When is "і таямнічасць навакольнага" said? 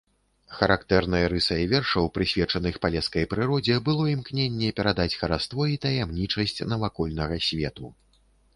5.75-7.35